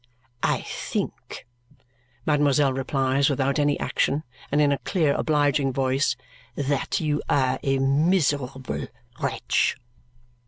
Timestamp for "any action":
3.59-4.23